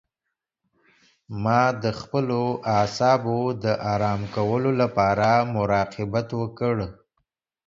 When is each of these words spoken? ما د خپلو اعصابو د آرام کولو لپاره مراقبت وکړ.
ما 1.43 1.61
د 1.83 1.85
خپلو 1.99 2.41
اعصابو 2.77 3.39
د 3.63 3.65
آرام 3.93 4.21
کولو 4.35 4.71
لپاره 4.81 5.29
مراقبت 5.55 6.27
وکړ. 6.41 6.75